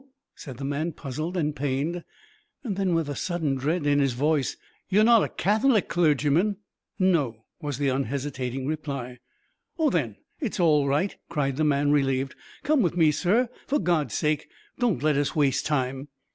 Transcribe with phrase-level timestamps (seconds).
[0.33, 2.03] said the man, puzzled and pained.
[2.63, 4.57] Then with a sudden dread in his voice:
[4.89, 6.57] "You're not a Catholic clergyman?"
[6.97, 9.19] "No," was the unhesitating reply.
[9.77, 12.33] "Oh, then it's all right!" cried the man, relieved.
[12.63, 14.49] "Come with me, sir, for God's sake.
[14.79, 16.07] Don't let us waste time."